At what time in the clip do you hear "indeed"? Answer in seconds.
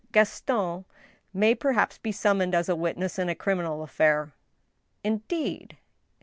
5.03-5.77